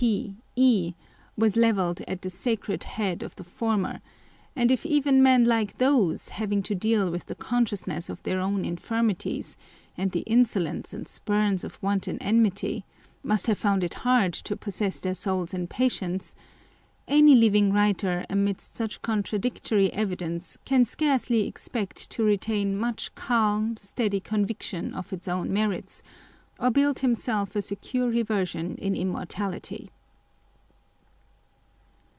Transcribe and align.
P. 0.01 0.33
E.1 0.55 0.95
was 1.37 1.55
levelled 1.55 2.01
at 2.07 2.23
the 2.23 2.29
sacred 2.31 2.85
head 2.85 3.21
of 3.21 3.35
the 3.35 3.43
former; 3.43 4.01
and 4.55 4.71
if 4.71 4.83
even 4.83 5.21
men 5.21 5.45
like 5.45 5.77
these, 5.77 6.29
having 6.29 6.63
to 6.63 6.73
deal 6.73 7.11
with 7.11 7.27
the 7.27 7.35
consciousness 7.35 8.09
of 8.09 8.23
their 8.23 8.39
own 8.41 8.65
infirmities 8.65 9.57
and 9.95 10.09
the 10.11 10.21
insolence 10.21 10.91
and 10.91 11.07
spurns 11.07 11.63
of 11.63 11.77
wanton 11.83 12.17
enmity, 12.17 12.83
must 13.21 13.45
have 13.45 13.59
found 13.59 13.83
it 13.83 13.93
hard 14.01 14.33
to 14.33 14.57
possess 14.57 14.99
their 14.99 15.13
souls 15.13 15.53
in 15.53 15.67
patience, 15.67 16.33
any 17.07 17.35
living 17.35 17.71
writer 17.71 18.25
amidst 18.27 18.75
such 18.75 19.03
contradictory 19.03 19.93
evidence 19.93 20.57
can 20.65 20.83
scarcely 20.83 21.45
expect 21.45 22.09
to 22.09 22.23
retain 22.23 22.75
much 22.75 23.13
calm 23.13 23.77
steady 23.77 24.19
conviction 24.19 24.95
of 24.95 25.11
his 25.11 25.27
own 25.27 25.53
merits, 25.53 26.01
or 26.59 26.69
build 26.69 26.99
himself 26.99 27.55
a 27.55 27.61
secure 27.61 28.07
reversion 28.07 28.75
in 28.75 28.93
immortality. 28.93 29.89